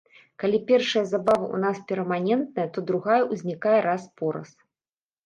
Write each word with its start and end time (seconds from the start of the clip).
Калі 0.43 0.59
першая 0.69 1.01
забава 1.09 1.43
ў 1.47 1.57
нас 1.65 1.77
перманентная, 1.91 2.65
то 2.79 2.85
другая 2.89 3.19
ўзнікае 3.35 3.75
раз-пораз. 3.89 4.49